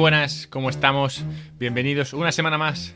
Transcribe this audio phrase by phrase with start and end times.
[0.00, 1.22] buenas, ¿cómo estamos?
[1.58, 2.94] Bienvenidos una semana más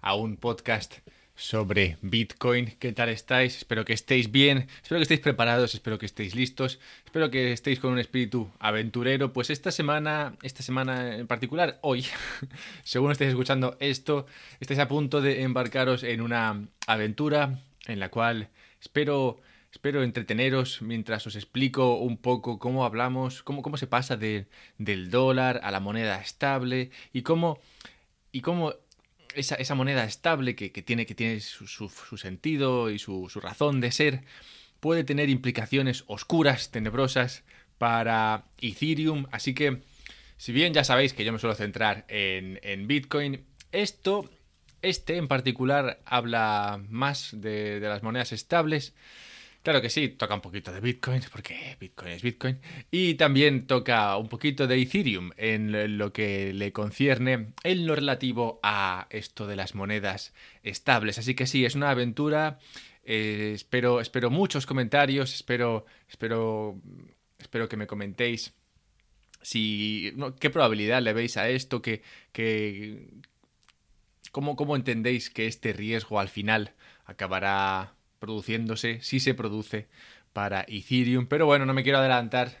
[0.00, 0.94] a un podcast
[1.36, 2.74] sobre Bitcoin.
[2.80, 3.58] ¿Qué tal estáis?
[3.58, 7.78] Espero que estéis bien, espero que estéis preparados, espero que estéis listos, espero que estéis
[7.78, 9.32] con un espíritu aventurero.
[9.32, 12.06] Pues esta semana, esta semana en particular, hoy,
[12.82, 14.26] según estéis escuchando esto,
[14.58, 18.48] estáis a punto de embarcaros en una aventura en la cual
[18.80, 19.40] espero
[19.72, 25.60] Espero entreteneros mientras os explico un poco cómo hablamos, cómo, cómo se pasa del dólar
[25.64, 27.58] a la moneda estable y cómo,
[28.32, 28.74] y cómo
[29.34, 33.80] esa, esa moneda estable que, tiene, que tiene su, su, sentido y su, su, razón
[33.80, 34.24] de ser
[34.78, 37.42] puede tener implicaciones oscuras, tenebrosas
[37.78, 39.26] para Ethereum.
[39.32, 39.80] Así que,
[40.36, 44.30] si bien ya sabéis que yo me suelo centrar en, en Bitcoin, esto,
[44.82, 48.92] este en particular, habla más de, de las monedas estables.
[49.62, 52.58] Claro que sí, toca un poquito de Bitcoin, porque Bitcoin es Bitcoin.
[52.90, 58.58] Y también toca un poquito de Ethereum en lo que le concierne en lo relativo
[58.64, 61.18] a esto de las monedas estables.
[61.18, 62.58] Así que sí, es una aventura.
[63.04, 66.80] Eh, espero, espero muchos comentarios, espero, espero,
[67.38, 68.54] espero que me comentéis
[69.42, 72.02] si qué probabilidad le veis a esto, que,
[74.30, 76.74] cómo, cómo entendéis que este riesgo al final
[77.04, 79.88] acabará produciéndose, si se produce
[80.32, 81.26] para Ethereum.
[81.26, 82.52] Pero bueno, no me quiero adelantar,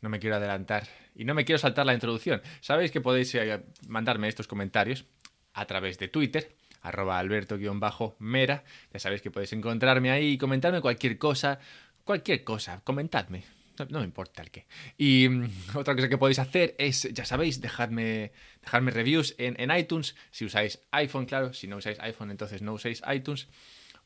[0.00, 0.86] no me quiero adelantar
[1.16, 2.40] y no me quiero saltar la introducción.
[2.60, 5.06] Sabéis que podéis eh, mandarme estos comentarios
[5.52, 8.62] a través de Twitter, arroba alberto-mera.
[8.92, 11.58] Ya sabéis que podéis encontrarme ahí y comentarme cualquier cosa,
[12.04, 13.42] cualquier cosa, comentadme.
[13.88, 14.66] No, me importa el qué.
[14.96, 18.30] Y mm, otra cosa que podéis hacer es, ya sabéis, dejadme,
[18.62, 20.14] dejadme reviews en, en iTunes.
[20.30, 21.52] Si usáis iPhone, claro.
[21.52, 23.48] Si no usáis iPhone, entonces no uséis iTunes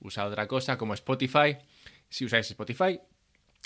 [0.04, 1.56] usa otra cosa como Spotify.
[2.08, 3.00] Si usáis Spotify,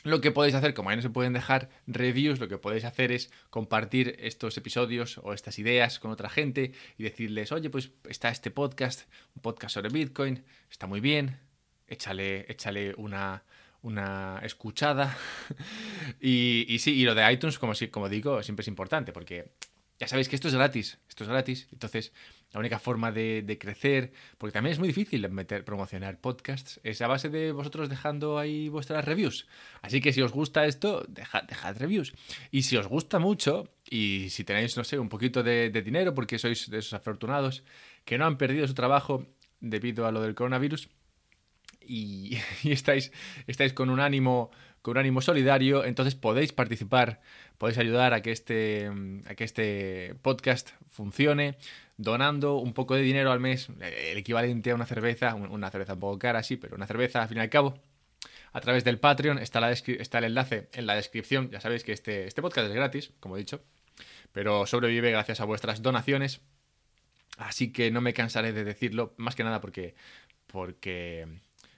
[0.05, 3.11] lo que podéis hacer, como ahí no se pueden dejar reviews, lo que podéis hacer
[3.13, 8.29] es compartir estos episodios o estas ideas con otra gente y decirles, oye, pues está
[8.29, 11.41] este podcast, un podcast sobre Bitcoin, está muy bien,
[11.89, 13.43] échale, échale una,
[13.83, 15.19] una escuchada.
[16.21, 19.51] y, y, sí, y lo de iTunes, como, como digo, siempre es importante, porque
[19.99, 22.13] ya sabéis que esto es gratis, esto es gratis, entonces
[22.53, 27.07] la única forma de, crecer, porque también es muy difícil meter, promocionar podcasts, es a
[27.07, 29.47] base de vosotros dejando ahí vuestras reviews.
[29.83, 32.15] Así que si os gusta esto, dejad, dejad reviews.
[32.51, 36.39] Y si os gusta mucho, y si tenéis, no sé, un poquito de, dinero, porque
[36.39, 37.65] sois de esos afortunados
[38.05, 39.27] que no han perdido su trabajo
[39.61, 40.89] debido a lo del coronavirus,
[41.81, 43.13] y, y estáis,
[43.47, 47.21] estáis con un ánimo con un ánimo solidario, entonces podéis participar,
[47.59, 48.91] podéis ayudar a que este,
[49.27, 51.59] a que este podcast funcione
[51.99, 56.01] donando un poco de dinero al mes, el equivalente a una cerveza, una cerveza un
[56.01, 57.75] poco cara, sí, pero una cerveza al fin y al cabo.
[58.53, 61.51] A través del Patreon está, la está el enlace en la descripción.
[61.51, 63.63] Ya sabéis que este, este podcast es gratis, como he dicho,
[64.33, 66.41] pero sobrevive gracias a vuestras donaciones.
[67.37, 69.95] Así que no me cansaré de decirlo, más que nada porque,
[70.47, 71.27] porque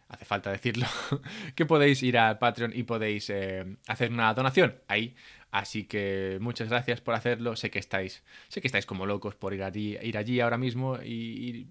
[0.08, 0.86] hace falta decirlo,
[1.54, 5.16] que podéis ir al Patreon y podéis eh, hacer una donación ahí.
[5.50, 7.56] Así que muchas gracias por hacerlo.
[7.56, 10.96] Sé que estáis, sé que estáis como locos por ir allí, ir allí ahora mismo
[11.02, 11.68] y,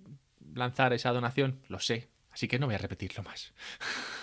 [0.53, 1.59] lanzar esa donación.
[1.67, 2.09] Lo sé.
[2.31, 3.53] Así que no voy a repetirlo más.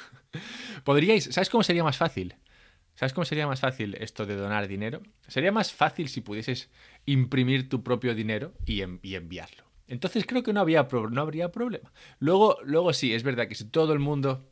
[0.85, 2.35] Podríais, ¿sabes cómo sería más fácil?
[2.95, 5.03] ¿Sabes cómo sería más fácil esto de donar dinero?
[5.29, 6.71] Sería más fácil si pudieses
[7.05, 9.65] imprimir tu propio dinero y enviarlo.
[9.89, 11.93] Entonces creo que no, había no habría problema.
[12.19, 14.49] Luego, luego sí, es verdad que si todo el mundo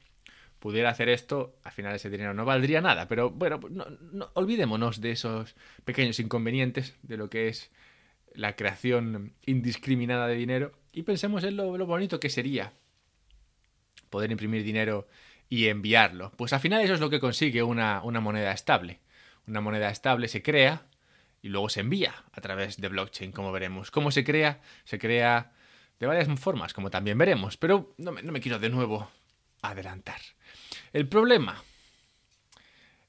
[0.64, 3.06] pudiera hacer esto, al final ese dinero no valdría nada.
[3.06, 7.70] Pero bueno, no, olvidémonos de esos pequeños inconvenientes de lo que es
[8.32, 12.72] la creación indiscriminada de dinero y pensemos en lo, bonito que sería
[14.08, 15.06] poder imprimir dinero
[15.50, 16.32] y enviarlo.
[16.38, 19.00] Pues al final eso es lo que consigue una, una moneda estable.
[19.46, 20.86] Una moneda estable se crea
[21.42, 23.90] y luego se envía a través de blockchain, como veremos.
[23.90, 24.62] ¿Cómo se crea?
[24.84, 25.52] Se crea
[26.00, 29.10] de varias formas, como también veremos, pero no me, quiero de nuevo
[29.60, 30.22] adelantar.
[30.94, 31.60] El problema,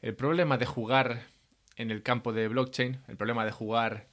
[0.01, 1.27] el problema de jugar
[1.75, 4.07] en el campo de blockchain, el problema de jugar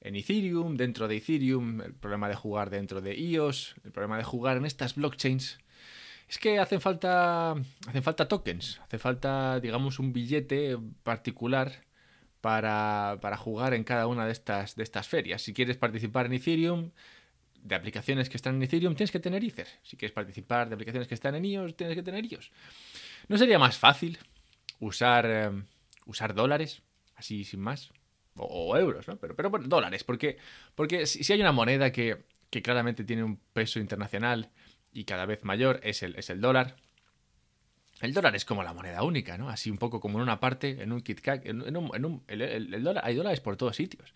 [0.00, 4.22] en Ethereum, dentro de Ethereum, el problema de jugar dentro de EOS, el problema de
[4.22, 5.58] jugar en estas blockchains,
[6.28, 7.56] es que hacen falta,
[7.88, 11.82] hacen falta tokens, hace falta, digamos, un billete particular
[12.40, 15.42] para, para, jugar en cada una de estas, de estas ferias.
[15.42, 16.92] Si quieres participar en Ethereum,
[17.62, 19.66] de aplicaciones que están en Ethereum, tienes que tener Ether.
[19.82, 22.50] Si quieres participar de aplicaciones que están en iOS, tienes que tener iOS.
[23.28, 24.18] ¿No sería más fácil
[24.78, 25.50] usar, eh,
[26.06, 26.82] usar dólares,
[27.16, 27.90] así sin más?
[28.36, 29.16] O, euros, ¿no?
[29.16, 30.38] Pero, pero dólares, porque,
[30.74, 34.50] porque si, hay una moneda que, que claramente tiene un peso internacional
[34.92, 36.76] y cada vez mayor, es el, es el dólar.
[38.00, 39.50] El dólar es como la moneda única, ¿no?
[39.50, 42.82] Así un poco como en una parte, en un KitKat, en, un, en un, el,
[42.82, 44.14] dólar, hay dólares por todos sitios.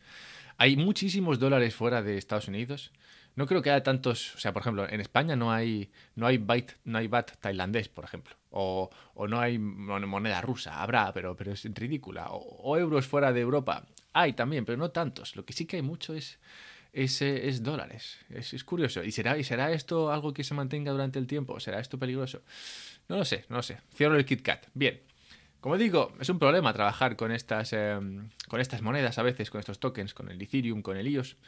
[0.59, 2.93] Hay muchísimos dólares fuera de Estados Unidos.
[3.37, 6.39] No creo que haya tantos, o sea, por ejemplo, en España no hay no hay
[6.39, 11.35] byte, no hay bat tailandés, por ejemplo, o, o, no hay moneda rusa, habrá, pero
[11.35, 13.87] pero es ridícula, o, o, euros fuera de Europa.
[14.13, 15.35] Hay también, pero no tantos.
[15.35, 16.39] Lo que sí que hay mucho es
[16.95, 18.19] es, es dólares.
[18.31, 19.03] Es, es, curioso.
[19.03, 21.59] ¿Y será, ¿Y será esto algo que se mantenga durante el tiempo?
[21.61, 22.43] ¿Será esto peligroso?
[23.09, 23.81] No lo sé, no lo sé.
[23.95, 24.69] Cierro el KitKat.
[24.75, 25.01] Bien.
[25.65, 27.99] Como digo, es un problema trabajar con estas, eh,
[28.49, 31.39] con estas monedas a veces, con estos tokens, con el Ethereum, con el IOS.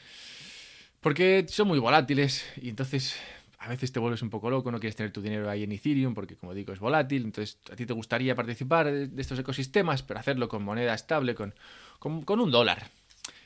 [1.03, 3.21] Porque son muy volátiles y entonces
[3.59, 6.15] a veces te vuelves un poco loco, no quieres tener tu dinero ahí en Ethereum
[6.15, 10.19] porque como digo es volátil, entonces a ti te gustaría participar de estos ecosistemas, pero
[10.19, 11.55] hacerlo con moneda estable, con,
[11.99, 12.89] con, con un dólar.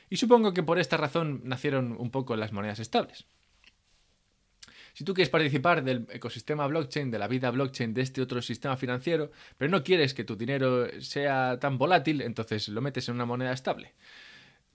[0.09, 3.25] Y supongo que por esta razón nacieron un poco las monedas estables.
[4.93, 8.77] Si tú quieres participar del ecosistema blockchain, de la vida blockchain de este otro sistema
[8.77, 13.25] financiero, pero no quieres que tu dinero sea tan volátil, entonces lo metes en una
[13.25, 13.93] moneda estable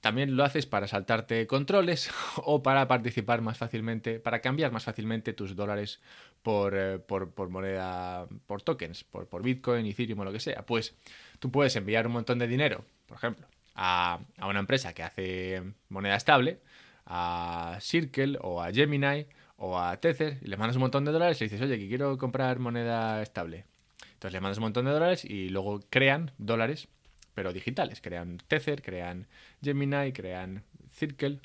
[0.06, 5.32] también lo haces para saltarte controles o para participar más fácilmente, para cambiar más fácilmente
[5.32, 6.00] tus dólares
[6.42, 10.64] por, eh, por, moneda, por tokens, por, por, Bitcoin, Ethereum o lo que sea.
[10.64, 10.94] Pues
[11.40, 15.62] tú puedes enviar un montón de dinero, por ejemplo, a, a una empresa que hace
[15.88, 16.60] moneda estable,
[17.06, 19.26] a Circle o a Gemini
[19.56, 22.18] o a Tether, y le mandas un montón de dólares y dices, oye, que quiero
[22.18, 23.64] comprar moneda estable.
[24.12, 26.88] Entonces le mandas un montón de dólares y luego crean dólares
[27.36, 28.00] pero digitales.
[28.00, 29.28] Crean Tether, crean
[29.62, 31.38] Gemini, crean Circle.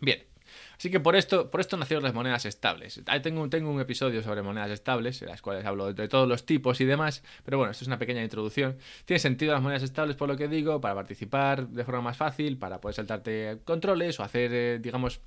[0.00, 0.24] Bien.
[0.78, 3.02] Así que por esto, por esto nacieron las monedas estables.
[3.22, 6.80] Tengo, tengo un episodio sobre monedas estables, en las cuales hablo de todos los tipos
[6.80, 8.78] y demás, pero bueno, esto es una pequeña introducción.
[9.04, 12.56] Tiene sentido las monedas estables por lo que digo, para participar de forma más fácil,
[12.56, 15.20] para poder saltarte controles o hacer, eh, digamos,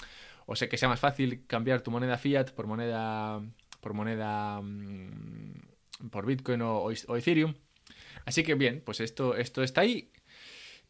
[0.51, 3.42] o sea, que sea más fácil cambiar tu moneda fiat por moneda,
[3.80, 7.56] por moneda, mm, por Bitcoin o, Ethereum.
[8.25, 10.12] Así que bien, pues esto, esto está ahí.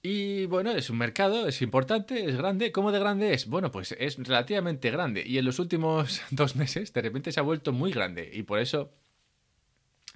[0.04, 2.72] Y bueno, es un mercado, es importante, es grande.
[2.72, 3.46] ¿Cómo de grande es?
[3.48, 5.24] Bueno, pues es relativamente grande.
[5.26, 8.30] Y en los últimos dos meses, de repente se ha vuelto muy grande.
[8.34, 8.92] Y por eso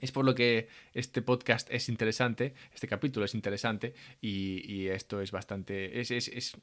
[0.01, 3.93] es por lo que este podcast es interesante, este capítulo es interesante.
[4.21, 5.99] Y, esto es bastante.
[5.99, 6.57] Es, es,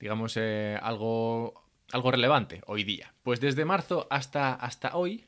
[0.00, 3.12] digamos, eh, algo, algo relevante hoy día.
[3.22, 5.24] Pues desde marzo hasta, hasta hoy,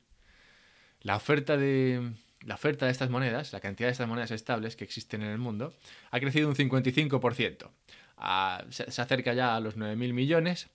[1.00, 2.12] la oferta de
[2.42, 5.38] la oferta de estas monedas, la cantidad de estas monedas estables que existen en el
[5.38, 5.74] mundo,
[6.10, 7.68] ha crecido un 55%.
[8.16, 10.68] Ah, se, acerca ya a los 9.000 millones.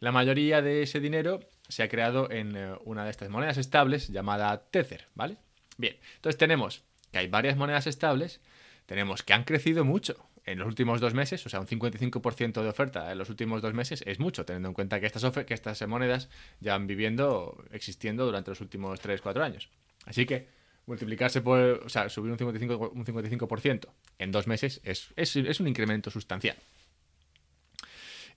[0.00, 4.08] La mayoría de ese dinero se ha creado en eh, una de estas monedas estables
[4.08, 5.36] llamada Tether, ¿vale?
[5.78, 8.40] Bien, entonces tenemos que hay varias monedas estables,
[8.84, 12.68] tenemos que han crecido mucho en los últimos dos meses, o sea, un 55% de
[12.68, 15.86] oferta en los últimos dos meses es mucho, teniendo en cuenta que estas, que estas
[15.88, 19.68] monedas ya han viviendo, existiendo durante los últimos 3-4 años.
[20.04, 20.46] Así que
[20.86, 25.60] multiplicarse por, o sea, subir un 55%, un 55 en dos meses es, es, es,
[25.60, 26.56] un incremento sustancial.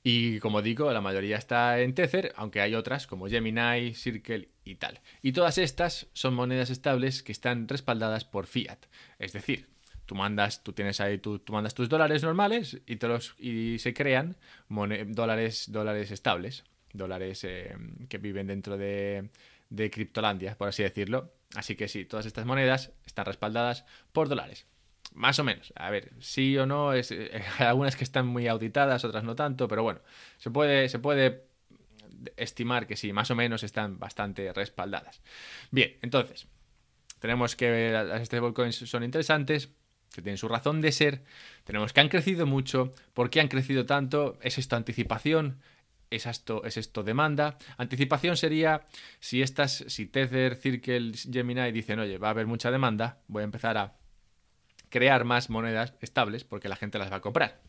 [0.01, 4.75] Y como digo, la mayoría está en Tether, aunque hay otras como Gemini, Circle y
[4.75, 5.01] tal.
[5.21, 8.79] Y todas estas son monedas estables que están respaldadas por fiat.
[9.19, 9.67] Es decir,
[10.09, 13.77] tú mandas, tú tienes ahí, tú, tú mandas tus dólares normales y, te los, y
[13.77, 16.63] se crean dólares, dólares estables,
[16.93, 17.77] dólares eh,
[18.09, 19.29] que viven dentro de,
[19.69, 21.31] de Criptolandia, por así decirlo.
[21.53, 24.65] Así que sí, todas estas monedas están respaldadas por dólares.
[25.13, 25.73] Más o menos.
[25.75, 29.67] A ver, sí o no, es, eh, algunas que están muy auditadas, otras no tanto,
[29.67, 29.99] pero bueno,
[30.37, 31.43] se puede, se puede
[32.35, 35.21] estimar que sí, más o menos están bastante respaldadas.
[35.69, 36.47] Bien, entonces,
[37.19, 39.69] tenemos que las stablecoins son interesantes,
[40.13, 41.23] que tienen su razón de ser,
[41.63, 44.37] tenemos que han crecido mucho, ¿por qué han crecido tanto?
[44.41, 45.61] ¿Es esto anticipación?
[46.09, 47.57] es esto, es esto demanda.
[47.77, 48.85] Anticipación sería
[49.19, 53.45] si estas, si Tether, Circle, Gemini dicen, oye, va a haber mucha demanda, voy a
[53.45, 53.95] empezar a
[54.89, 57.61] crear más monedas estables porque la gente las va a comprar.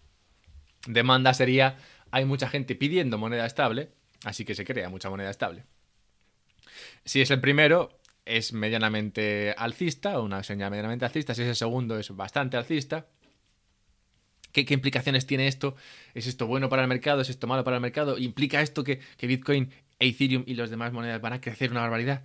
[0.87, 1.77] Demanda sería,
[2.11, 3.91] hay mucha gente pidiendo moneda estable,
[4.25, 5.65] así que se crea mucha moneda estable.
[7.05, 11.35] Si es el primero, es medianamente alcista, una señal medianamente alcista.
[11.35, 13.07] Si es el segundo, es bastante alcista.
[14.53, 15.77] ¿Qué, implicaciones tiene esto?
[16.15, 17.21] ¿Es esto bueno para el mercado?
[17.21, 18.19] ¿Es esto malo para el mercado?
[18.19, 22.25] ¿Implica esto que, Bitcoin, Ethereum y las demás monedas van a crecer una barbaridad?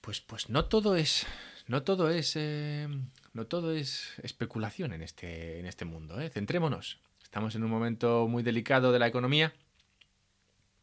[0.00, 1.26] Pues, pues no todo es.
[1.66, 2.34] No todo es.
[2.36, 2.88] Eh,
[3.32, 6.20] no todo es especulación en este, en este mundo.
[6.20, 6.30] ¿eh?
[6.30, 6.98] Centrémonos.
[7.22, 9.52] Estamos en un momento muy delicado de la economía.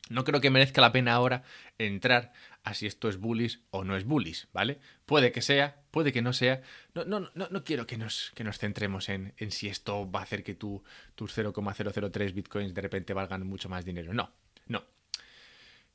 [0.10, 1.44] No creo que merezca la pena ahora
[1.78, 2.32] entrar
[2.64, 4.80] a si esto es bullish o no es bullish, ¿vale?
[5.06, 6.62] Puede que sea, puede que no sea.
[6.94, 10.22] No, no, no, no quiero que nos, que nos centremos en, en, si esto va
[10.22, 10.84] a hacer que tu,
[11.16, 14.14] tus 0,003 bitcoins de repente valgan mucho más dinero.
[14.14, 14.32] No,
[14.68, 14.84] no.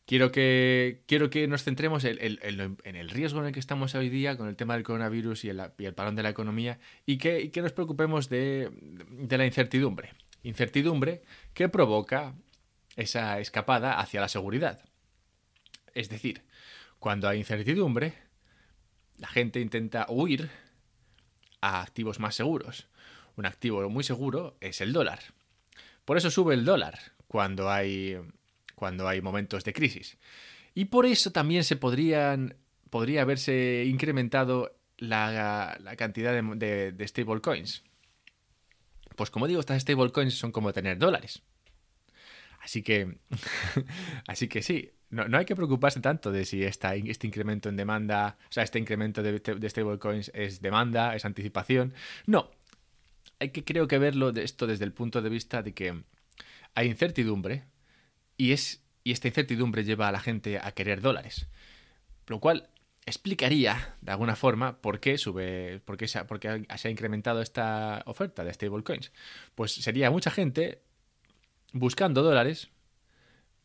[0.04, 4.08] Quiero que, quiero que nos centremos en, en, el riesgo en el que estamos hoy
[4.08, 7.18] día con el tema del coronavirus y el, y el parón de la economía y
[7.18, 10.10] que, y que nos preocupemos de, de la incertidumbre.
[10.42, 11.22] incertidumbre
[11.54, 12.34] que provoca
[12.96, 14.80] esa escapada hacia la seguridad.
[15.94, 16.42] Es decir,
[16.98, 18.14] cuando hay incertidumbre,
[19.18, 20.50] la gente intenta huir
[21.60, 22.88] a activos más seguros.
[23.36, 25.20] Un activo muy seguro es el dólar.
[26.04, 28.18] Por eso sube el dólar cuando hay,
[28.74, 30.18] cuando hay momentos de crisis.
[30.74, 32.56] Y por eso también se podrían,
[32.90, 37.84] podría haberse incrementado la, cantidad de, de stablecoins.
[39.16, 41.42] Pues como digo, estas stablecoins son como tener dólares.
[42.62, 43.18] Así que,
[44.28, 48.38] así que sí, no, hay que preocuparse tanto de si esta, este incremento en demanda,
[48.48, 51.92] o sea, este incremento de, de stablecoins es demanda, es anticipación.
[52.26, 52.50] No,
[53.40, 56.02] hay que creo que verlo de esto desde el punto de vista de que
[56.74, 57.64] hay incertidumbre
[58.36, 61.48] y, es, y esta incertidumbre lleva a la gente a querer dólares.
[62.28, 62.70] Lo cual
[63.04, 68.02] explicaría, de alguna forma, por qué sube, por qué se, ha, se ha incrementado esta
[68.06, 69.12] oferta de stablecoins.
[69.56, 70.80] Pues sería mucha gente
[71.72, 72.70] buscando dólares,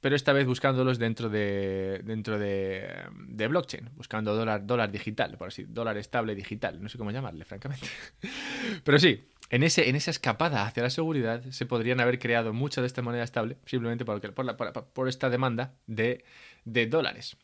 [0.02, 2.88] pero esta vez buscándolos dentro de dentro de,
[3.28, 7.46] de, blockchain, buscando dólar dólar digital, por así, dólar estable digital, no sé cómo llamarle,
[7.46, 7.88] francamente.
[8.84, 12.82] Pero sí, en, ese, en esa escapada hacia la seguridad se podrían haber creado mucha
[12.82, 16.24] de esta moneda estable simplemente por, por, por esta demanda de,
[16.66, 17.38] de dólares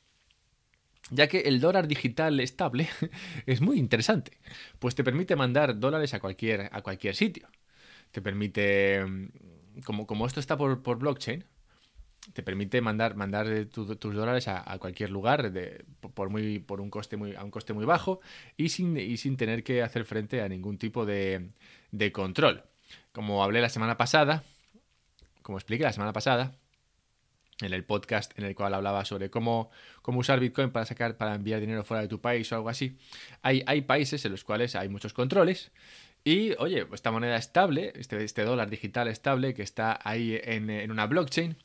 [1.11, 2.87] ya que el dólar digital estable
[3.45, 4.37] es muy interesante,
[4.79, 7.47] pues te permite mandar dólares a cualquier, a cualquier sitio.
[8.11, 9.03] Te permite,
[9.85, 11.45] como, como esto está por, por blockchain,
[12.31, 17.17] te permite mandar, mandar tus dólares a, cualquier lugar de, por, muy, por un coste
[17.17, 18.21] muy, a un coste muy bajo
[18.55, 21.49] y sin, y sin tener que hacer frente a ningún tipo de,
[21.91, 22.63] de control.
[23.11, 24.43] Como hablé la semana pasada,
[25.41, 26.55] como expliqué la semana pasada,
[27.61, 29.69] en el podcast en el cual hablaba sobre cómo,
[30.01, 32.97] cómo usar Bitcoin para sacar, para enviar dinero fuera de tu país o algo así.
[33.41, 35.71] Hay, hay países en los cuales hay muchos controles.
[36.23, 41.05] Y, oye, esta moneda estable, este, este dólar digital estable que está ahí en, una
[41.05, 41.57] blockchain,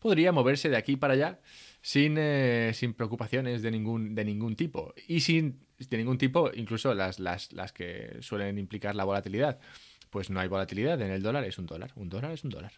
[0.00, 1.40] podría moverse de aquí para allá
[1.82, 4.94] sin, eh, sin preocupaciones de ningún, de ningún tipo.
[5.06, 9.58] Y sin de ningún tipo, incluso las, las, las que suelen implicar la volatilidad.
[10.10, 11.92] Pues no hay volatilidad en el dólar, es un dólar.
[11.96, 12.72] Un dólar es un dólar.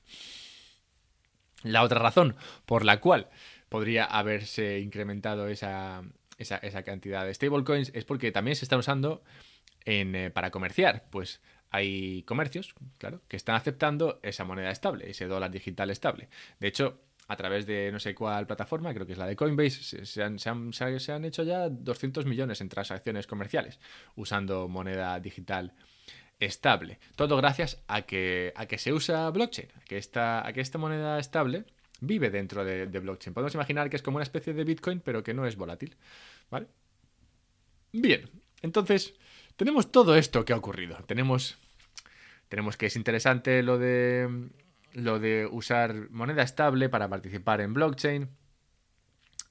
[1.62, 3.28] La otra razón por la cual
[3.68, 6.02] podría haberse incrementado esa,
[6.38, 9.22] esa, cantidad de stablecoins es porque también se están usando
[9.88, 11.04] eh, para comerciar.
[11.10, 11.40] Pues
[11.70, 16.28] hay comercios, claro, que están aceptando esa moneda estable, ese dólar digital estable.
[16.60, 20.06] De hecho, a través de no sé cuál plataforma, creo que es la de Coinbase,
[20.06, 23.78] se han, hecho ya 200 millones en transacciones comerciales
[24.16, 25.72] usando moneda digital
[26.40, 26.98] estable.
[27.16, 30.78] Todo gracias a que, a que se usa blockchain, a que esta, a que esta
[30.78, 31.64] moneda estable
[32.00, 33.34] vive dentro de, blockchain.
[33.34, 35.96] Podemos imaginar que es como una especie de Bitcoin, pero que no es volátil.
[36.50, 36.68] ¿Vale?
[37.92, 38.30] Bien,
[38.62, 39.14] entonces
[39.58, 40.96] tenemos todo esto que ha ocurrido.
[41.06, 41.58] Tenemos,
[42.48, 44.48] tenemos que es interesante lo de,
[44.92, 48.28] lo de usar moneda estable para participar en blockchain.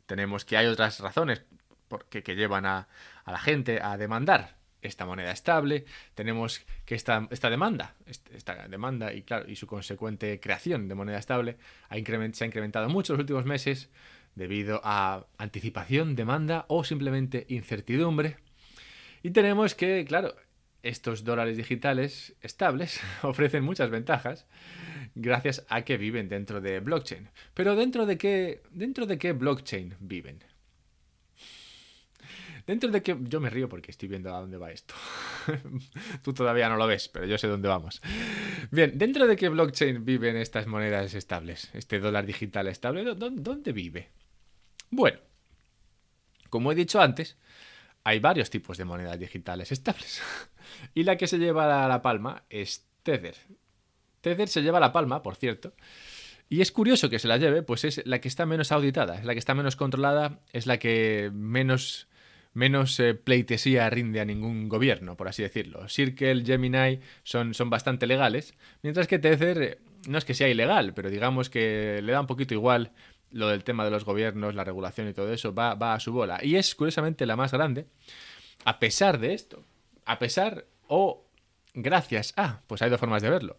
[0.05, 1.43] Tenemos que hay otras razones
[1.89, 2.87] porque, que llevan a,
[3.25, 5.83] a la gente a demandar esta moneda estable,
[6.15, 11.17] tenemos que esta, esta demanda, esta demanda y, claro, y su consecuente creación de moneda
[11.17, 11.57] estable
[11.89, 13.89] ha se ha incrementado mucho en los últimos meses
[14.35, 18.37] debido a anticipación, demanda o simplemente incertidumbre.
[19.23, 20.35] Y tenemos que, claro,
[20.83, 24.45] estos dólares digitales estables ofrecen muchas ventajas
[25.15, 27.29] gracias a que viven dentro de blockchain.
[27.53, 30.43] Pero dentro de qué, dentro de qué blockchain viven?
[32.65, 34.93] Dentro de que yo me río porque estoy viendo a dónde va esto.
[36.21, 38.01] Tú todavía no lo ves, pero yo sé dónde vamos.
[38.71, 44.09] Bien, dentro de qué blockchain viven estas monedas estables, este dólar digital estable, ¿dónde vive?
[44.89, 45.19] Bueno,
[46.49, 47.37] como he dicho antes,
[48.07, 50.21] hay varios tipos de monedas digitales estables.
[50.93, 53.35] y la que se lleva la palma es Tether.
[54.21, 55.73] Tether se lleva la palma, por cierto.
[56.47, 59.25] Y es curioso que se la lleve, pues es la que está menos auditada, es
[59.25, 62.07] la que está menos controlada, es la que menos
[62.53, 65.89] menos eh, pleitesía rinde a ningún gobierno, por así decirlo.
[65.89, 70.93] Circle, Gemini son, son bastante legales, mientras que Tether eh, no es que sea ilegal,
[70.93, 72.93] pero digamos que le da un poquito igual
[73.31, 76.11] lo del tema de los gobiernos, la regulación y todo eso, va, va a su
[76.11, 76.39] bola.
[76.43, 77.87] Y es curiosamente la más grande,
[78.65, 79.63] a pesar de esto.
[80.05, 81.25] A pesar o
[81.73, 83.57] gracias a, pues hay dos formas de verlo.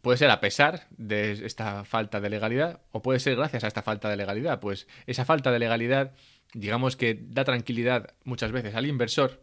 [0.00, 3.82] Puede ser a pesar de esta falta de legalidad o puede ser gracias a esta
[3.82, 4.60] falta de legalidad.
[4.60, 6.12] Pues esa falta de legalidad
[6.54, 9.42] digamos que da tranquilidad muchas veces al inversor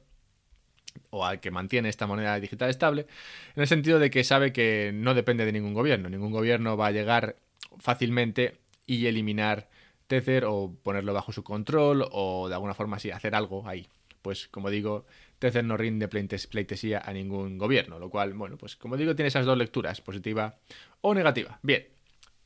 [1.09, 3.07] o al que mantiene esta moneda digital estable,
[3.55, 6.09] en el sentido de que sabe que no depende de ningún gobierno.
[6.09, 7.35] Ningún gobierno va a llegar
[7.79, 9.69] fácilmente y eliminar
[10.07, 13.87] Tether o ponerlo bajo su control o de alguna forma así hacer algo ahí
[14.23, 15.05] pues como digo,
[15.37, 19.45] Tether no rinde pleitesía a ningún gobierno, lo cual, bueno, pues como digo, tiene esas
[19.45, 20.57] dos lecturas, positiva
[21.01, 21.59] o negativa.
[21.61, 21.85] Bien,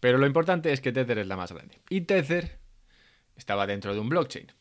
[0.01, 1.79] pero lo importante es que Tether es la más grande.
[1.89, 2.57] Y Tether
[3.37, 4.51] estaba dentro de un blockchain.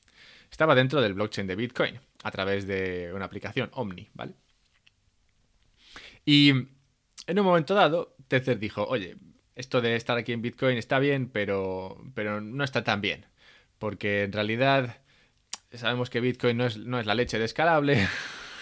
[0.50, 4.34] Estaba dentro del blockchain de Bitcoin, a través de una aplicación Omni, ¿vale?
[6.24, 9.16] Y en un momento dado, Tether dijo, oye,
[9.56, 13.26] esto de estar aquí en Bitcoin está bien, pero, pero no está tan bien.
[13.78, 14.98] Porque en realidad
[15.72, 18.06] sabemos que Bitcoin no es, no es la leche de escalable.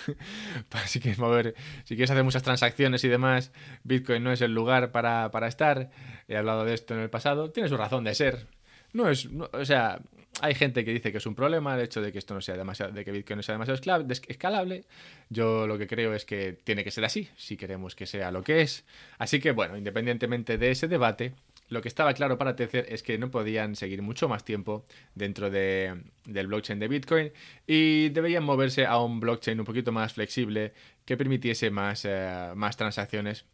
[0.87, 4.93] si quieres mover, si quieres hacer muchas transacciones y demás, Bitcoin no es el lugar
[4.93, 5.91] para, estar.
[6.29, 7.51] He hablado de esto en el pasado.
[7.51, 8.47] Tiene su razón de ser.
[8.95, 10.01] No es, o sea,
[10.41, 12.57] hay gente que dice que es un problema el hecho de que esto no sea
[12.57, 14.85] demasiado, de que Bitcoin no sea demasiado escalable.
[15.31, 18.43] Yo lo que creo es que tiene que ser así, si queremos que sea lo
[18.43, 18.85] que es.
[19.19, 21.35] Así que bueno, independientemente de ese debate,
[21.69, 24.85] lo que estaba claro para Tether es que no podían seguir mucho más tiempo
[25.15, 27.33] dentro de, del blockchain de Bitcoin
[27.67, 30.73] y deberían moverse a un blockchain un poquito más flexible
[31.05, 33.45] que permitiese más, eh, más transacciones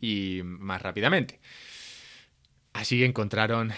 [0.00, 1.40] y más rápidamente.
[2.72, 3.72] Así encontraron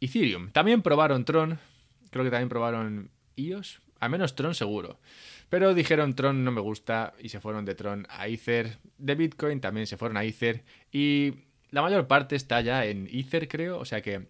[0.00, 0.50] Ethereum.
[0.50, 1.58] También probaron Tron,
[2.10, 4.98] creo que también probaron IOS, al menos Tron seguro.
[5.48, 8.78] Pero dijeron Tron no me gusta y se fueron de Tron a Ether.
[8.98, 11.34] De Bitcoin también se fueron a Ether y
[11.70, 13.78] la mayor parte está ya en Ether, creo.
[13.78, 14.26] O sea que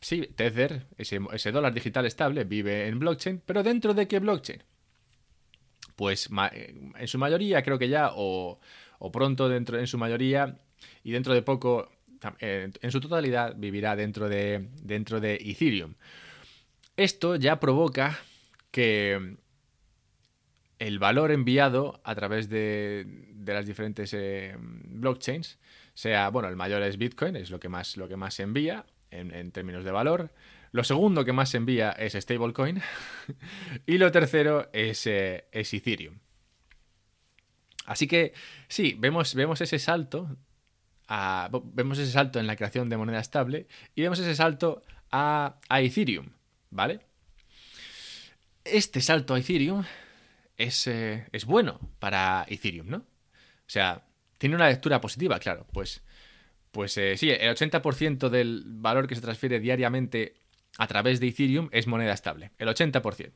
[0.00, 3.42] sí, Tether, ese, ese dólar digital estable, vive en blockchain.
[3.44, 4.62] Pero ¿dentro de qué blockchain?
[5.96, 8.60] Pues en su mayoría, creo que ya, o,
[9.12, 10.58] pronto dentro, en su mayoría,
[11.02, 11.90] y dentro de poco,
[12.40, 15.94] en su totalidad, vivirá dentro de, dentro de Ethereum.
[16.96, 18.18] Esto ya provoca
[18.70, 19.36] que
[20.78, 23.06] el valor enviado a través de,
[23.44, 25.58] las diferentes eh, blockchains
[25.94, 28.84] sea, bueno, el mayor es Bitcoin, es lo que más, lo que más se envía
[29.10, 30.30] en, términos de valor.
[30.72, 32.82] Lo segundo que más se envía es stablecoin.
[33.86, 36.18] y lo tercero es, eh, es, Ethereum.
[37.86, 38.34] Así que
[38.68, 40.36] sí, vemos, vemos ese salto.
[41.08, 46.30] Vemos ese salto en la creación de moneda estable y vemos ese salto a, Ethereum,
[46.70, 47.00] ¿vale?
[48.64, 49.84] Este salto a Ethereum
[50.56, 52.98] es, eh, es bueno para Ethereum, ¿no?
[52.98, 54.04] O sea,
[54.38, 55.66] tiene una lectura positiva, claro.
[55.72, 56.02] Pues,
[56.70, 60.36] pues eh, sí, el 80% del valor que se transfiere diariamente
[60.78, 62.50] a través de Ethereum es moneda estable.
[62.58, 63.32] El 80%.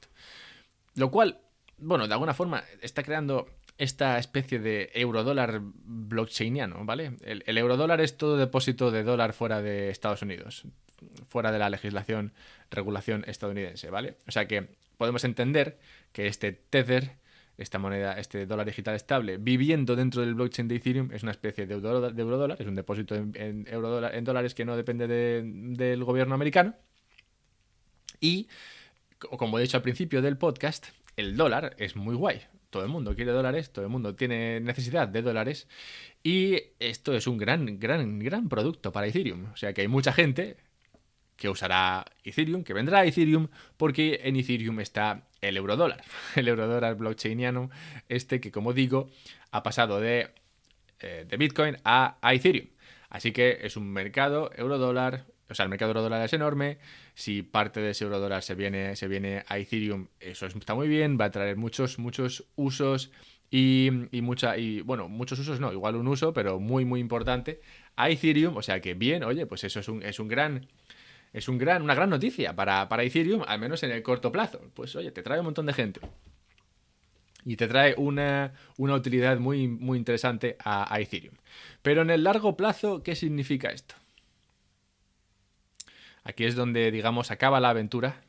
[0.96, 1.40] Lo cual,
[1.78, 3.48] bueno, de alguna forma está creando
[3.80, 7.16] esta especie de eurodólar blockchainiano, ¿vale?
[7.22, 10.64] El, el eurodólar es todo depósito de dólar fuera de Estados Unidos,
[11.28, 12.32] fuera de la legislación,
[12.70, 14.16] regulación estadounidense, ¿vale?
[14.28, 15.78] O sea que podemos entender
[16.12, 17.18] que este Tether
[17.60, 21.66] esta moneda, este dólar digital estable, viviendo dentro del blockchain de Ethereum, es una especie
[21.66, 26.74] de eurodólar, es un depósito en, en dólares que no depende del gobierno americano.
[28.18, 28.48] Y,
[29.18, 32.40] como he dicho al principio del podcast, el dólar es muy guay.
[32.70, 35.68] Todo el mundo quiere dólares, todo el mundo tiene necesidad de dólares.
[36.22, 39.52] Y esto es un gran, gran, gran producto para Ethereum.
[39.52, 40.56] O sea que hay mucha gente
[41.40, 46.04] que usará Ethereum, que vendrá a Ethereum, porque en Ethereum está el eurodólar,
[46.36, 47.70] el eurodólar blockchainiano,
[48.08, 49.08] este que como digo
[49.50, 50.28] ha pasado de,
[51.00, 52.68] eh, de Bitcoin a, Ethereum.
[53.08, 56.78] Así que es un mercado eurodólar, o sea, el mercado eurodólar es enorme.
[57.14, 61.18] Si parte de ese eurodólar se viene, se viene a Ethereum, eso está muy bien,
[61.20, 63.10] va a traer muchos, muchos usos
[63.50, 67.60] y, y, mucha, y bueno, muchos usos no, igual un uso, pero muy, muy importante
[67.96, 68.56] a Ethereum.
[68.56, 70.68] O sea que bien, oye, pues eso es un, es un gran
[71.32, 74.60] es un gran, una gran noticia para, para Ethereum, al menos en el corto plazo.
[74.74, 76.00] Pues oye, te trae un montón de gente.
[77.44, 81.34] Y te trae una, utilidad muy, muy interesante a, Ethereum.
[81.82, 83.94] Pero en el largo plazo, ¿qué significa esto?
[86.30, 88.22] Aquí es donde, digamos, acaba la aventura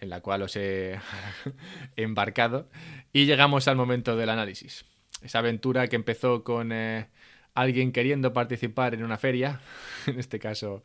[0.00, 0.98] en la cual os he
[1.96, 2.68] embarcado
[3.12, 4.84] y llegamos al momento del análisis.
[5.22, 7.06] Esa aventura que empezó con eh,
[7.54, 9.60] alguien queriendo participar en una feria,
[10.08, 10.82] en este caso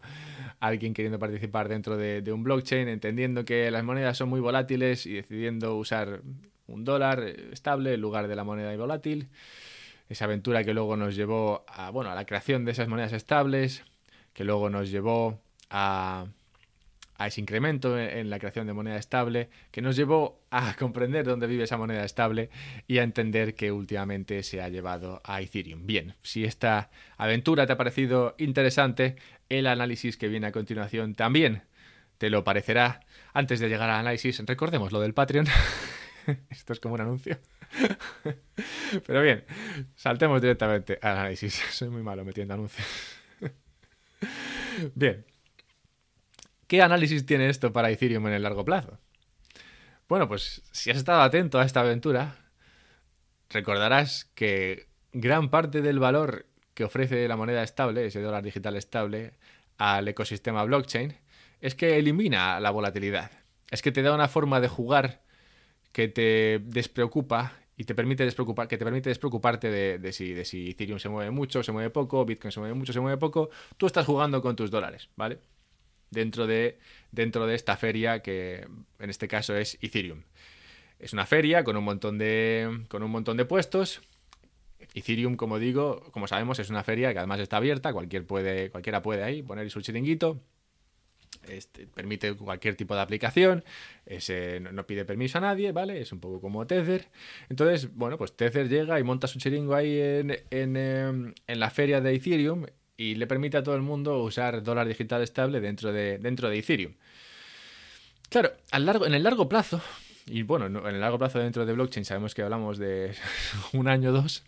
[0.59, 5.13] alguien queriendo participar dentro de, un blockchain, entendiendo que las monedas son muy volátiles y
[5.13, 6.21] decidiendo usar
[6.67, 9.29] un dólar estable en lugar de la moneda volátil.
[10.07, 13.83] Esa aventura que luego nos llevó bueno, a la creación de esas monedas estables,
[14.33, 15.39] que luego nos llevó
[15.75, 21.47] a ese incremento en la creación de moneda estable, que nos llevó a comprender dónde
[21.47, 22.49] vive esa moneda estable
[22.87, 25.85] y a entender que últimamente se ha llevado a Ethereum.
[25.85, 29.15] Bien, si esta aventura te ha parecido interesante,
[29.49, 31.63] el análisis que viene a continuación también
[32.17, 33.01] te lo parecerá.
[33.33, 35.47] Antes de llegar al análisis, recordemos lo del Patreon.
[36.49, 37.37] Esto es como un anuncio.
[39.05, 39.43] Pero bien,
[39.95, 41.61] saltemos directamente al análisis.
[41.71, 42.87] Soy muy malo metiendo anuncios.
[44.93, 45.25] Bien,
[46.67, 48.97] ¿Qué análisis tiene esto para Ethereum en el largo plazo?
[50.07, 52.35] Bueno, pues si has estado atento a esta aventura,
[53.49, 59.33] recordarás que gran parte del valor que ofrece la moneda estable, ese dólar digital estable,
[59.77, 61.17] al ecosistema blockchain,
[61.61, 63.31] es que elimina la volatilidad.
[63.71, 65.23] Es que te da una forma de jugar
[65.91, 70.71] que te despreocupa y te permite despreocupar, que te permite despreocuparte de, si, de si
[70.71, 73.49] Ethereum se mueve mucho, se mueve poco, Bitcoin se mueve mucho, se mueve poco.
[73.77, 75.39] Tú estás jugando con tus dólares, ¿vale?
[76.15, 76.79] Dentro de,
[77.11, 78.67] dentro de esta feria que
[78.99, 80.23] en este caso es Ethereum.
[80.97, 84.01] Es una feria con un montón de, con un montón de puestos
[84.93, 89.01] Ethereum, como digo, como sabemos, es una feria que además está abierta, cualquier puede, cualquiera
[89.01, 90.39] puede ahí poner su chiringuito.
[91.49, 93.63] Este, permite cualquier tipo de aplicación,
[94.71, 96.01] no, pide permiso a nadie, ¿vale?
[96.01, 97.07] Es un poco como Tether.
[97.49, 102.15] Entonces, bueno, pues Tether llega y monta su chiringo ahí en, em, la feria de
[102.15, 102.65] Ethereum
[102.97, 106.59] y le permite a todo el mundo usar dólar digital estable dentro de, dentro de
[106.59, 106.93] Ethereum.
[108.29, 109.81] Claro, largo, en el largo plazo,
[110.27, 113.15] y bueno, en el largo plazo dentro de blockchain sabemos que hablamos de
[113.73, 114.43] un año o dos,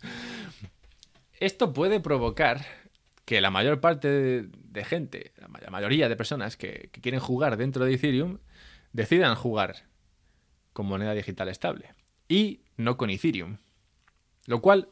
[1.38, 2.66] esto puede provocar
[3.24, 4.08] que la mayor parte
[4.42, 8.38] de, gente, la mayoría de personas que, quieren jugar dentro de Ethereum,
[8.92, 9.84] decidan jugar
[10.72, 11.94] con moneda digital estable
[12.26, 13.58] y no con Ethereum.
[14.46, 14.88] Lo cual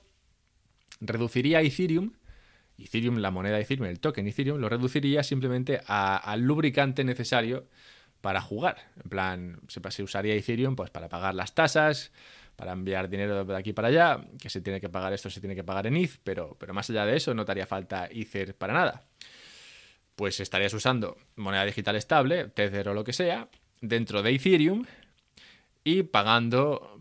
[1.01, 2.13] reduciría Ethereum,
[2.79, 7.67] Ethereum, la moneda Ethereum, el token Ethereum, lo reduciría simplemente al lubricante necesario
[8.21, 8.77] para jugar.
[9.03, 12.13] En plan, se, usaría Ethereum pues, para pagar las tasas,
[12.57, 15.55] para enviar dinero de aquí para allá, que se tiene que pagar esto, se tiene
[15.55, 18.55] que pagar en ETH, pero, pero más allá de eso no te haría falta Ether
[18.55, 19.05] para nada.
[20.17, 23.49] Pues estarías usando moneda digital estable, Tether o lo que sea,
[23.81, 24.87] dentro de Ethereum
[25.85, 26.99] y pagando,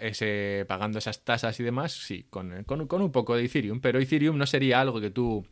[0.00, 3.98] ese, pagando esas tasas y demás, sí, con, con, con un poco de Ethereum, pero
[3.98, 5.46] Ethereum no sería algo que tú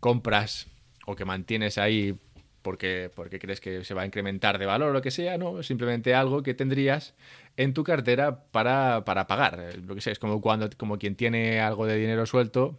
[0.00, 0.68] compras
[1.06, 2.18] o que mantienes ahí
[2.62, 5.62] porque, porque crees que se va a incrementar de valor o lo que sea, no,
[5.62, 7.14] simplemente algo que tendrías
[7.56, 9.76] en tu cartera para, pagar.
[9.86, 12.78] Lo que sé, es como cuando, como quien tiene algo de dinero suelto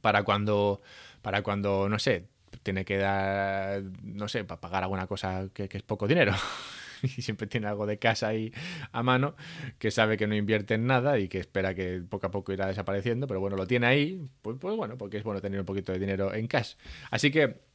[0.00, 0.82] para cuando,
[1.22, 2.26] para cuando, no sé,
[2.62, 6.34] tiene que dar, no sé, para pagar alguna cosa que, es poco dinero.
[7.16, 8.52] y siempre tiene algo de casa ahí
[8.92, 9.36] a mano,
[9.78, 12.66] que sabe que no invierte en nada y que espera que poco a poco irá
[12.66, 15.92] desapareciendo, pero bueno, lo tiene ahí, pues, pues bueno, porque es bueno tener un poquito
[15.92, 16.74] de dinero en cash.
[17.10, 17.74] Así que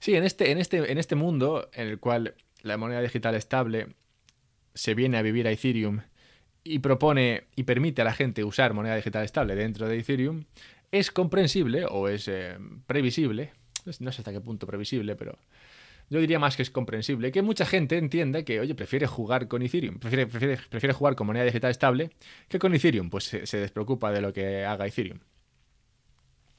[0.00, 3.88] Sí, en este, en este, en este mundo en el cual la moneda digital estable
[4.74, 6.00] se viene a vivir a Ethereum
[6.64, 10.44] y propone y permite a la gente usar moneda digital estable dentro de Ethereum,
[10.90, 13.52] es comprensible o es eh, previsible,
[13.84, 15.38] no sé hasta qué punto previsible, pero
[16.10, 19.62] yo diría más que es comprensible, que mucha gente entienda que, oye, prefiere jugar con
[19.62, 22.10] Ethereum, prefiere, prefiere, prefiere jugar con moneda digital estable
[22.48, 25.20] que con Ethereum, pues se despreocupa de lo que haga Ethereum.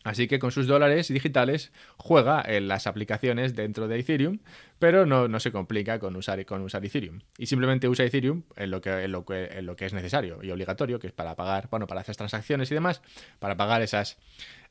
[0.03, 4.39] Así que con sus dólares digitales juega en las aplicaciones dentro de Ethereum,
[4.79, 7.19] pero no, se complica con usar, con usar Ethereum.
[7.37, 10.97] Y simplemente usa Ethereum en lo, que, lo que, lo que es necesario y obligatorio,
[10.97, 13.01] que es para pagar, bueno, para hacer transacciones y demás,
[13.39, 14.17] para pagar esas,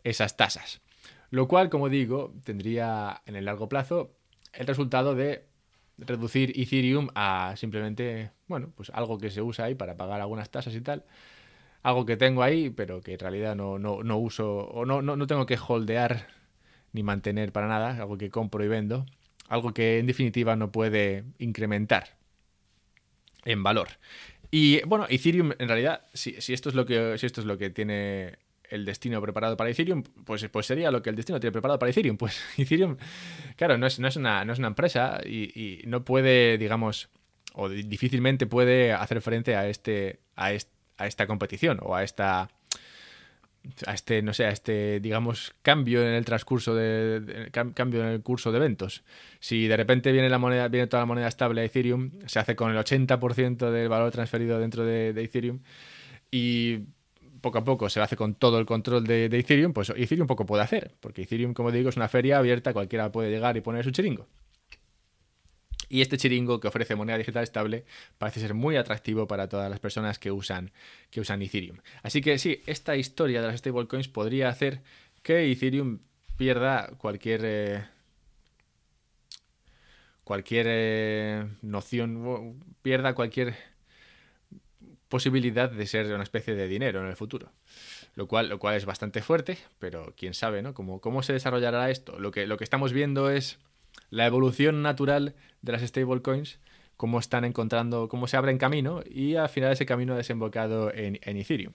[0.02, 0.80] esas tasas.
[1.30, 4.16] Lo cual, como digo, tendría en el largo plazo
[4.52, 5.44] el resultado de
[5.98, 10.74] reducir Ethereum a simplemente, bueno, pues algo que se usa ahí para pagar algunas tasas
[10.74, 11.04] y tal
[11.82, 15.46] algo que tengo ahí, pero que en realidad no, no, uso o no, no, tengo
[15.46, 16.28] que holdear
[16.92, 19.06] ni mantener para nada, algo que compro y vendo,
[19.48, 22.16] algo que en definitiva no puede incrementar
[23.44, 23.88] en valor.
[24.50, 27.70] Y bueno, Ethereum en realidad, si, esto es lo que si esto es lo que
[27.70, 28.38] tiene
[28.70, 31.90] el destino preparado para Ethereum, pues, pues sería lo que el destino tiene preparado para
[31.90, 32.16] Ethereum.
[32.20, 32.96] Pues Ethereum,
[33.56, 37.10] claro, no es, no es, una, no es una empresa y, no puede, digamos,
[37.54, 40.52] o difícilmente puede hacer frente a este, a
[41.00, 42.50] a esta competición o a esta
[43.86, 48.22] a este no sé a este digamos cambio en el transcurso de, cambio en el
[48.22, 49.02] curso de eventos
[49.38, 52.56] si de repente viene la moneda viene toda la moneda estable a Ethereum se hace
[52.56, 55.60] con el 80% del valor transferido dentro de, Ethereum
[56.30, 56.80] y
[57.40, 60.46] poco a poco se hace con todo el control de, de Ethereum pues Ethereum poco
[60.46, 63.84] puede hacer porque Ethereum como digo es una feria abierta cualquiera puede llegar y poner
[63.84, 64.26] su chiringo
[65.90, 67.84] y este chiringo que ofrece moneda digital estable
[68.16, 70.70] parece ser muy atractivo para todas las personas que usan,
[71.10, 71.78] que usan Ethereum.
[72.04, 74.82] Así que sí, esta historia de las stablecoins podría hacer
[75.22, 75.98] que Ethereum
[76.36, 77.40] pierda cualquier...
[77.44, 77.84] Eh,
[80.22, 83.56] cualquier eh, noción, pierda cualquier
[85.10, 87.52] posibilidad de ser una especie de dinero en el futuro.
[88.14, 90.72] Lo cual, lo cual es bastante fuerte, pero quién sabe, ¿no?
[90.72, 92.18] ¿Cómo, cómo se desarrollará esto?
[92.18, 93.58] Lo que, lo que estamos viendo es
[94.08, 96.58] la evolución natural de las stablecoins,
[96.96, 101.18] cómo están encontrando, cómo se abren camino y al final ese camino ha desembocado en,
[101.22, 101.74] Ethereum.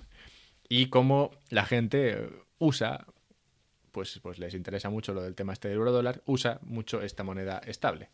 [0.69, 3.06] Y cómo la gente usa,
[3.91, 7.24] pues, pues les interesa mucho lo del tema este del euro dólar, usa mucho esta
[7.24, 8.10] moneda estable.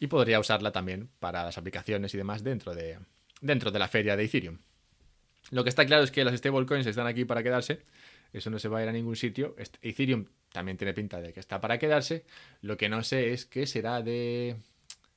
[0.00, 2.98] y podría usarla también para las aplicaciones y demás dentro de,
[3.40, 4.58] dentro de la feria de Ethereum.
[5.50, 7.82] Lo que está claro es que las stablecoins están aquí para quedarse.
[8.32, 9.54] Eso no se va a ir a ningún sitio.
[9.82, 12.24] Ethereum también tiene pinta de que está para quedarse.
[12.62, 14.56] Lo que no sé es qué será de,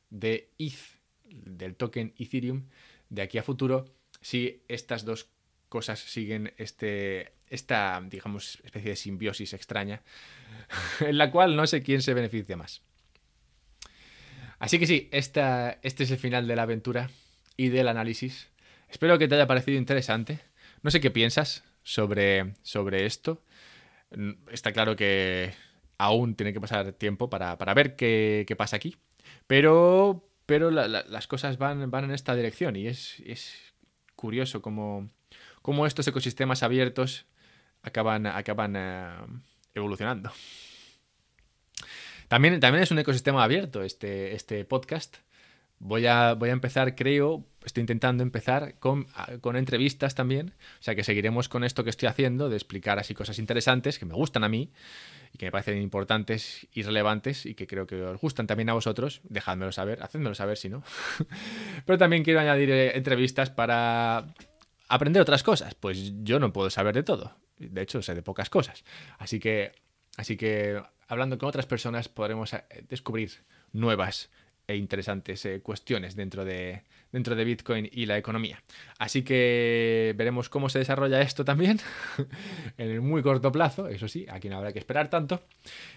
[0.09, 2.65] de ETH, del token Ethereum,
[3.09, 3.85] de aquí a futuro,
[4.21, 5.29] si estas dos
[5.67, 10.01] cosas siguen este, esta, digamos, especie de simbiosis extraña,
[10.99, 12.81] en la cual no sé quién se beneficia más.
[14.59, 17.09] Así que sí, esta, este es el final de la aventura
[17.59, 18.47] y del análisis.
[18.87, 20.39] Espero que te haya parecido interesante.
[20.81, 23.43] No sé qué piensas sobre, sobre esto.
[24.49, 25.53] Está claro que
[25.97, 28.95] aún tiene que pasar tiempo para, ver qué, pasa aquí.
[29.45, 33.53] Pero, pero las cosas van, van en esta dirección y es, es
[34.15, 35.09] curioso cómo,
[35.61, 37.25] cómo, estos ecosistemas abiertos
[37.83, 39.17] acaban, acaban eh,
[39.73, 40.31] evolucionando.
[42.29, 45.17] También, también es un ecosistema abierto este, este podcast.
[45.79, 49.07] Voy a, voy a empezar, creo, estoy intentando empezar con,
[49.39, 50.53] con, entrevistas también.
[50.79, 54.05] O sea que seguiremos con esto que estoy haciendo, de explicar así cosas interesantes que
[54.05, 54.71] me gustan a mí
[55.33, 58.73] y que me parecen importantes y relevantes y que creo que os gustan también a
[58.73, 59.21] vosotros.
[59.23, 60.83] Dejádmelo saber, hacedmelo saber si no.
[61.85, 64.33] Pero también quiero añadir eh, entrevistas para
[64.89, 65.75] aprender otras cosas.
[65.75, 67.35] Pues yo no puedo saber de todo.
[67.57, 68.83] De hecho, sé de pocas cosas.
[69.17, 69.71] Así que,
[70.17, 73.31] así que hablando con otras personas podremos eh, descubrir
[73.71, 74.29] nuevas
[74.69, 78.61] e interesantes eh, cuestiones dentro de, dentro de Bitcoin y la economía.
[78.99, 81.79] Así que veremos cómo se desarrolla esto también
[82.77, 85.41] en el muy corto plazo, eso sí, aquí no habrá que esperar tanto.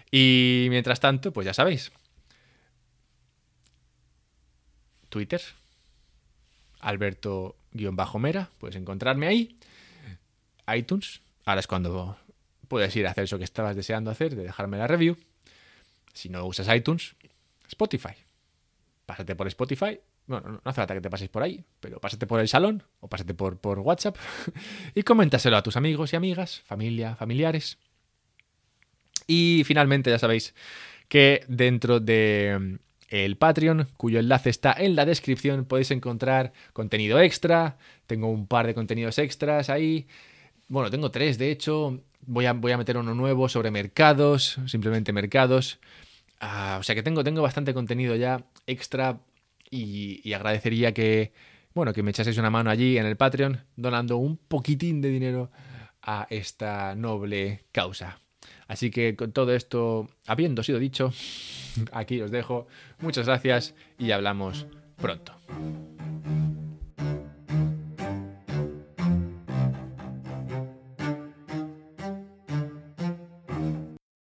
[0.09, 1.91] Y mientras tanto, pues ya sabéis.
[5.09, 5.41] Twitter,
[6.79, 9.55] Alberto-Mera, puedes encontrarme ahí.
[10.75, 12.17] iTunes, ahora es cuando
[12.67, 15.15] puedes ir a hacer eso que estabas deseando hacer, de dejarme la review.
[16.11, 17.15] Si no usas iTunes,
[17.67, 18.22] Spotify.
[19.13, 19.99] Pásate por Spotify.
[20.25, 23.07] Bueno, no hace falta que te pases por ahí, pero pásate por el salón o
[23.07, 24.17] pásate por, por WhatsApp
[24.95, 27.77] y coméntaselo a tus amigos y amigas, familia, familiares.
[29.27, 30.55] Y finalmente, ya sabéis
[31.09, 32.75] que dentro de mm,
[33.09, 37.77] el Patreon, cuyo enlace está en la descripción, podéis encontrar contenido extra.
[38.07, 40.07] Tengo un par de contenidos extras ahí.
[40.69, 42.01] Bueno, tengo tres, de hecho.
[42.25, 45.79] Voy a, voy a meter uno nuevo sobre mercados, simplemente mercados.
[46.39, 49.19] Ah, o sea que tengo, tengo bastante contenido ya extra
[49.69, 51.33] y, agradecería que,
[51.73, 55.51] bueno, que me echaseis una mano allí en el Patreon donando un poquitín de dinero
[56.01, 58.19] a esta noble causa.
[58.67, 61.13] Así que con todo esto habiendo sido dicho,
[61.91, 62.67] aquí os dejo.
[62.99, 65.33] Muchas gracias y hablamos pronto.